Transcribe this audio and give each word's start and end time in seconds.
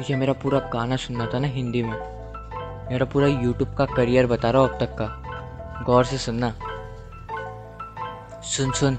तुझे 0.00 0.16
मेरा 0.16 0.32
पूरा 0.32 0.58
गाना 0.72 0.96
सुनना 0.96 1.24
था 1.26 1.38
ना 1.38 1.46
हिंदी 1.46 1.82
में। 1.82 1.96
मेरा 2.90 3.04
पूरा 3.04 3.26
यूट्यूब 3.26 3.74
का 3.78 3.84
करियर 3.86 4.26
बता 4.26 4.50
रहा 4.50 4.62
हूँ 4.62 4.68
अब 4.70 4.78
तक 4.78 4.96
का। 5.00 5.84
गौर 5.86 6.04
से 6.04 6.18
सुनना। 6.18 6.52
सुन 8.46 8.72
सुन। 8.72 8.98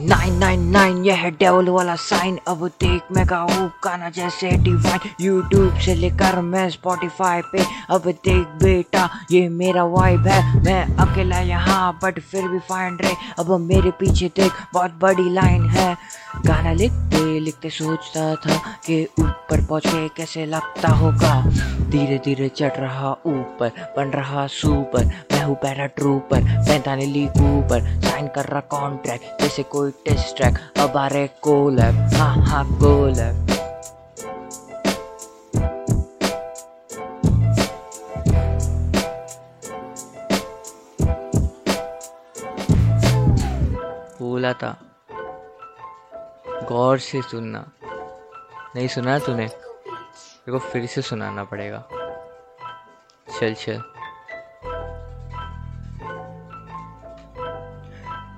नाइन 0.00 0.34
नाइन 0.38 0.60
नाइन, 0.70 1.04
यह 1.04 1.16
है 1.16 1.30
डेवल 1.30 1.68
वाला 1.68 1.94
साइन 1.94 2.38
अब 2.48 2.66
देख 2.80 3.12
मैं 3.12 3.24
गाऊँ 3.28 3.68
गाना 3.84 4.10
जैसे 4.10 4.50
डिवाइन 4.64 5.08
यूट्यूब 5.20 5.78
से 5.78 5.94
लेकर 5.94 6.40
मैं 6.40 6.68
स्पॉटिफाई 6.70 7.40
पे। 7.52 7.64
अब 7.90 8.06
देख 8.24 8.46
बेटा, 8.62 9.08
ये 9.30 9.48
मेरा 9.48 9.84
वाइब 9.86 10.26
है। 10.26 10.62
मैं 10.64 10.96
अकेला 10.96 11.38
यहाँ 11.38 11.98
बट 12.02 12.20
फिर 12.20 12.48
भी 12.48 12.58
फाइन 12.58 12.98
रे 13.00 13.14
अब 13.38 13.50
मेरे 13.60 13.90
पीछे 13.90 14.30
देख, 14.36 14.52
बहुत 14.74 14.98
बड़ी 15.00 15.30
लाइन 15.30 15.68
है। 15.70 15.96
गाना 16.46 16.72
लिखते 16.72 17.18
लिखते 17.40 17.70
सोचता 17.70 18.34
था 18.36 18.56
कि 18.86 19.02
ऊपर 19.20 19.64
पहुँच 19.66 19.86
कैसे 20.16 20.44
लगता 20.46 20.88
होगा। 20.88 21.34
धीरे 21.90 22.18
धीरे 22.24 22.48
चढ़ 22.48 22.76
रहा 22.76 23.10
ऊपर, 23.26 23.70
बन 23.96 24.10
रहा 24.10 24.46
सुपर। 24.46 25.04
मैं 25.32 25.42
हूँ 25.44 25.54
पैरा 25.54 25.86
ट्रूपर 25.86 26.42
पैंताने 26.68 27.06
लीग 27.06 27.40
ऊपर। 27.42 27.80
साइन 28.02 28.28
कर 28.28 28.44
रहा 28.44 28.60
कॉन्ट्रैक्ट 28.70 29.42
जैसे 29.42 29.62
कोई 29.62 29.90
टेस्ट 30.06 30.36
ट्रैक 30.36 30.58
अब 30.80 30.96
आ 30.96 31.06
रहे 31.06 31.26
कोल 31.42 31.80
हाँ 31.80 32.34
हाँ 32.46 32.64
कोल 32.74 33.14
बोला 44.20 44.52
था। 44.52 44.76
गौर 46.64 46.98
से 46.98 47.22
सुनना। 47.22 47.70
नहीं 48.76 48.88
सुना 48.88 49.18
तूने? 49.18 49.44
मेरे 49.44 50.52
को 50.52 50.58
फिर 50.58 50.86
से 50.86 51.02
सुनाना 51.02 51.44
पड़ेगा। 51.44 51.84
चल 53.40 53.54
चल। 53.54 53.82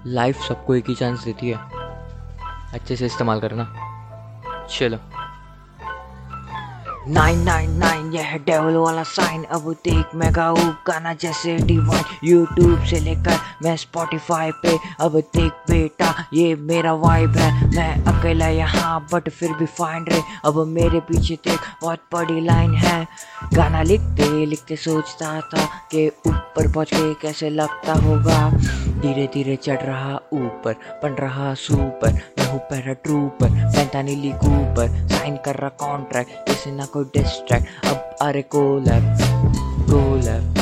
लाइफ 0.06 0.40
सबको 0.40 0.74
एक 0.74 0.88
ही 0.88 0.94
चांस 0.94 1.24
देती 1.24 1.50
है। 1.50 1.58
अच्छे 2.72 2.96
से 2.96 3.06
इस्तेमाल 3.06 3.40
करना। 3.40 3.74
चलो। 4.66 5.19
नाइन 7.08 7.38
नाइन 7.38 7.70
नाइन 7.78 8.12
यह 8.12 8.36
डेवल 8.46 8.74
वाला 8.74 9.02
साइन 9.02 9.44
अब 9.44 9.70
देख 9.84 10.14
मैं 10.14 10.30
गाऊँ 10.34 10.64
गाना 10.86 11.12
जैसे 11.14 11.56
डिवाइन 11.56 12.04
यूट्यूब 12.24 12.84
से 12.84 12.98
लेकर 13.00 13.38
मैं 13.62 13.76
स्पॉटिफाई 13.76 14.50
पे 14.62 14.76
अब 15.00 15.16
देख 15.36 15.52
बेटा, 15.70 16.14
ये 16.34 16.54
मेरा 16.54 16.92
वाइब 16.94 17.36
है। 17.36 17.70
मैं 17.76 18.04
अकेला 18.04 18.48
यहाँ 18.48 19.00
बट 19.12 19.28
फिर 19.30 19.52
भी 19.52 19.66
फाइन 19.66 20.04
रे। 20.08 20.22
अब 20.44 20.58
मेरे 20.66 21.00
पीछे 21.00 21.34
देख, 21.44 21.60
बहुत 21.82 22.02
बड़ी 22.14 22.40
लाइन 22.40 22.74
है। 22.74 23.06
गाना 23.54 23.82
लिखते 23.82 24.46
लिखते 24.46 24.76
सोचता 24.76 25.40
था 25.40 25.64
कि 25.90 26.06
ऊपर 26.26 26.72
पहुँच 26.72 26.90
के 26.94 27.12
कैसे 27.14 27.50
लगता 27.50 27.92
होगा। 27.92 28.48
धीरे 29.00 29.26
धीरे 29.34 29.54
चढ़ 29.56 29.80
रहा 29.80 30.14
ऊपर, 30.32 30.74
बन 31.02 31.12
रहा 31.20 31.52
सुपर। 31.54 32.12
मैं 32.12 32.46
हूँ 32.46 32.58
पैरा 32.70 32.92
ट्रूपर 33.04 33.50
पैंता 33.74 34.02
लीग 34.02 34.44
ऊपर 34.44 35.08
साइन 35.08 35.36
कर 35.44 35.56
रहा 35.56 35.68
कॉन्ट्रैक्ट 35.80 36.48
जैसे 36.48 36.70
ना 36.70 36.86
कोई 36.86 37.04
डिस्ट्रैक्ट। 37.16 37.86
अब 37.86 38.16
अरे 38.22 38.42
कोलैब 38.54 39.04
कोलैब 39.90 40.58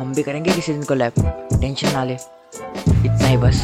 हम 0.00 0.12
भी 0.14 0.22
करेंगे 0.22 0.52
किसी 0.52 0.72
दिन 0.72 0.82
को 0.82 0.94
लैब 0.94 1.12
टेंशन 1.60 1.92
ना 1.92 2.04
ले। 2.04 2.14
इतना 2.14 3.26
ही 3.26 3.36
बस। 3.36 3.62